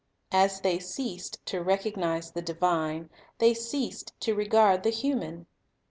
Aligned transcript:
As 0.31 0.61
they 0.61 0.79
ceased 0.79 1.37
to 1.45 1.61
recognize 1.61 2.31
the 2.31 2.41
Divine, 2.41 3.11
they 3.37 3.53
ceased 3.53 4.13
to 4.21 4.33
regard 4.33 4.81
the 4.81 4.89
human. 4.89 5.45